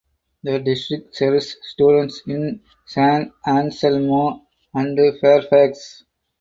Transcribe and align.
The 0.41 0.57
district 0.57 1.15
serves 1.15 1.57
students 1.61 2.23
in 2.25 2.61
San 2.87 3.33
Anselmo 3.45 4.47
and 4.73 4.99
Fairfax. 5.21 6.05